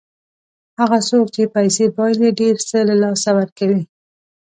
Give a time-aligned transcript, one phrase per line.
[0.79, 3.81] هغه څوک چې پیسې بایلي ډېر څه له لاسه ورکوي.